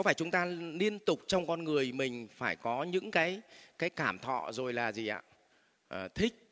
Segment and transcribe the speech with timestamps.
[0.00, 3.40] có phải chúng ta liên tục trong con người mình phải có những cái
[3.78, 5.22] cái cảm thọ rồi là gì ạ?
[5.88, 6.48] À, thích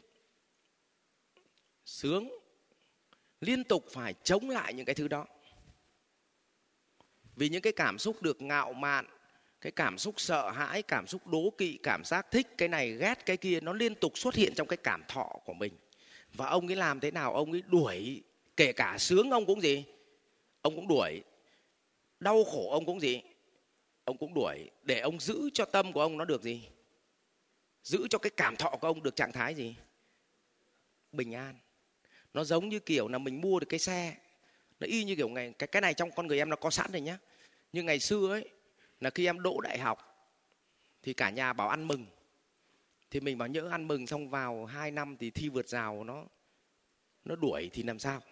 [1.84, 2.28] sướng
[3.40, 5.26] liên tục phải chống lại những cái thứ đó.
[7.36, 9.06] Vì những cái cảm xúc được ngạo mạn
[9.60, 13.26] cái cảm xúc sợ hãi cảm xúc đố kỵ cảm giác thích cái này ghét
[13.26, 15.72] cái kia nó liên tục xuất hiện trong cái cảm thọ của mình.
[16.34, 17.34] Và ông ấy làm thế nào?
[17.34, 18.22] Ông ấy đuổi
[18.56, 19.84] kể cả sướng ông cũng gì?
[20.62, 21.22] Ông cũng đuổi
[22.20, 23.22] đau khổ ông cũng gì?
[24.08, 26.68] Ông cũng đuổi, để ông giữ cho tâm của ông nó được gì?
[27.82, 29.76] Giữ cho cái cảm thọ của ông được trạng thái gì?
[31.12, 31.58] Bình an.
[32.34, 34.16] Nó giống như kiểu là mình mua được cái xe.
[34.80, 36.92] Nó y như kiểu ngày, cái cái này trong con người em nó có sẵn
[36.92, 37.18] rồi nhá.
[37.72, 38.48] Nhưng ngày xưa ấy,
[39.00, 39.98] là khi em đỗ đại học,
[41.02, 42.06] thì cả nhà bảo ăn mừng.
[43.10, 46.24] Thì mình bảo nhỡ ăn mừng xong vào 2 năm thì thi vượt rào nó
[47.24, 48.22] nó đuổi thì làm sao?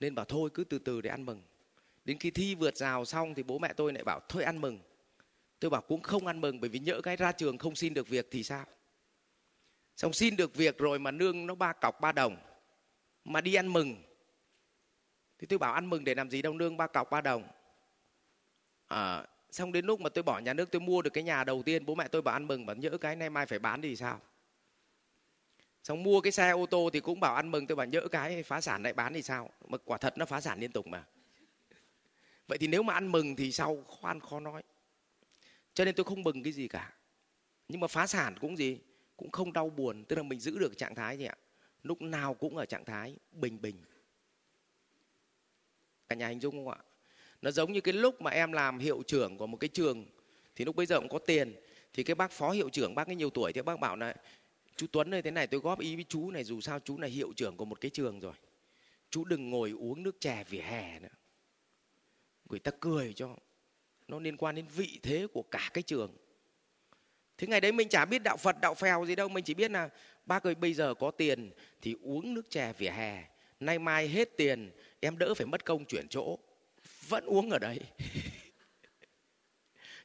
[0.00, 1.42] Nên bảo thôi cứ từ từ để ăn mừng
[2.04, 4.78] đến khi thi vượt rào xong thì bố mẹ tôi lại bảo thôi ăn mừng.
[5.60, 8.08] Tôi bảo cũng không ăn mừng bởi vì nhỡ cái ra trường không xin được
[8.08, 8.64] việc thì sao?
[9.96, 12.36] Xong xin được việc rồi mà nương nó ba cọc ba đồng
[13.24, 14.02] mà đi ăn mừng.
[15.38, 17.48] Thì tôi bảo ăn mừng để làm gì đâu nương ba cọc ba đồng.
[18.86, 21.62] À, xong đến lúc mà tôi bỏ nhà nước tôi mua được cái nhà đầu
[21.62, 23.96] tiên bố mẹ tôi bảo ăn mừng và nhỡ cái nay mai phải bán thì
[23.96, 24.20] sao?
[25.84, 27.66] Xong mua cái xe ô tô thì cũng bảo ăn mừng.
[27.66, 29.50] Tôi bảo nhỡ cái phá sản lại bán thì sao?
[29.68, 31.04] Mà quả thật nó phá sản liên tục mà
[32.48, 34.62] vậy thì nếu mà ăn mừng thì sau khoan, khó nói.
[35.74, 36.92] Cho nên tôi không mừng cái gì cả.
[37.68, 38.78] Nhưng mà phá sản cũng gì?
[39.16, 41.36] Cũng không đau buồn, tức là mình giữ được trạng thái gì ạ?
[41.82, 43.76] Lúc nào cũng ở trạng thái bình bình.
[46.08, 46.78] Cả nhà hình dung không ạ?
[47.42, 50.06] Nó giống như cái lúc mà em làm hiệu trưởng của một cái trường,
[50.56, 51.54] thì lúc bây giờ cũng có tiền,
[51.92, 54.14] thì cái bác phó hiệu trưởng, bác ấy nhiều tuổi thì bác bảo là,
[54.76, 57.06] chú Tuấn ơi, thế này, tôi góp ý với chú này, dù sao chú là
[57.06, 58.34] hiệu trưởng của một cái trường rồi.
[59.10, 61.08] Chú đừng ngồi uống nước chè vỉa hè nữa
[62.50, 63.36] người ta cười cho
[64.08, 66.16] nó liên quan đến vị thế của cả cái trường.
[67.38, 69.70] Thế ngày đấy mình chả biết đạo phật đạo phèo gì đâu mình chỉ biết
[69.70, 69.88] là
[70.26, 71.50] bác ơi bây giờ có tiền
[71.82, 73.24] thì uống nước chè vỉa hè
[73.60, 74.70] nay mai hết tiền
[75.00, 76.38] em đỡ phải mất công chuyển chỗ.
[77.08, 77.80] Vẫn uống ở đấy.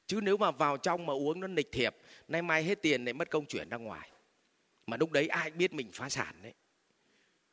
[0.08, 1.96] Chứ nếu mà vào trong mà uống nó nịch thiệp
[2.28, 4.09] nay mai hết tiền lại mất công chuyển ra ngoài.
[4.88, 6.53] Mà lúc đấy ai biết mình phá sản đấy.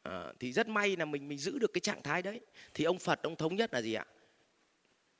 [0.02, 2.40] À, thì rất may là mình mình giữ được cái trạng thái đấy.
[2.74, 4.04] Thì ông phật ông thống nhất là gì ạ?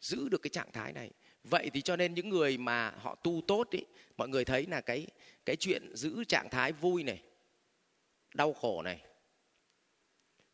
[0.06, 1.10] Giữ được cái trạng thái này.
[1.44, 3.80] Vậy thì cho nên những người mà họ tu tốt ý,
[4.16, 5.06] mọi người thấy là cái
[5.44, 7.22] cái chuyện giữ trạng thái vui này,
[8.34, 9.00] đau khổ này,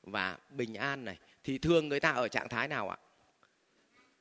[0.02, 2.98] và bình an này, thì thường người ta ở trạng thái nào ạ?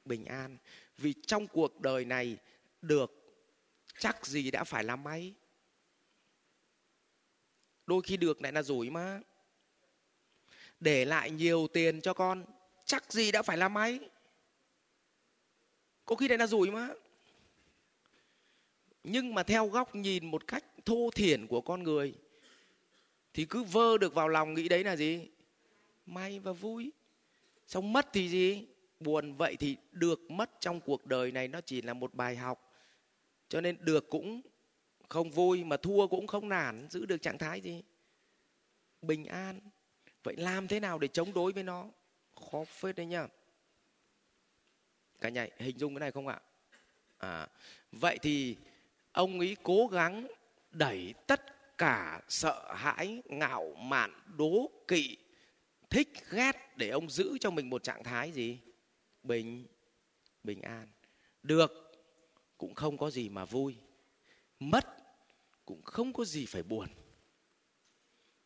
[0.06, 0.58] Bình an.
[0.98, 2.38] Vì trong cuộc đời này
[2.82, 3.12] được
[3.98, 5.34] chắc gì đã phải làm may.
[7.88, 9.20] Đôi khi được lại là rủi mà.
[10.80, 12.46] Để lại nhiều tiền cho con,
[12.86, 14.00] chắc gì đã phải làm may
[16.12, 16.90] có khi lại là rủi mà.
[19.04, 22.14] Nhưng mà theo góc nhìn một cách thô thiển của con người,
[23.34, 25.28] thì cứ vơ được vào lòng nghĩ đấy là gì?
[26.06, 26.92] May và vui.
[27.68, 28.66] Xong mất thì gì?
[29.00, 32.72] Buồn vậy thì được mất trong cuộc đời này, nó chỉ là một bài học.
[33.50, 34.42] Cho nên được cũng
[35.10, 37.84] không vui mà thua cũng không nản, giữ được trạng thái gì?
[39.02, 39.60] Bình an.
[40.24, 41.90] Vậy làm thế nào để chống đối với nó?
[42.52, 43.28] Khó phết đấy nhá
[45.22, 46.40] cả nhà hình dung cái này không ạ?
[47.18, 47.48] À,
[47.92, 48.56] vậy thì
[49.12, 50.28] ông ấy cố gắng
[50.72, 51.42] đẩy tất
[51.78, 55.18] cả sợ hãi ngạo mạn đố kỵ
[55.90, 58.60] thích ghét để ông giữ cho mình một trạng thái gì?
[59.24, 59.66] Bình
[60.44, 60.88] bình an.
[61.44, 61.92] Được
[62.58, 63.76] cũng không có gì mà vui.
[64.60, 64.86] Mất
[65.66, 66.88] cũng không có gì phải buồn.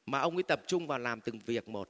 [0.06, 1.90] Mà ông ấy tập trung vào làm từng việc một.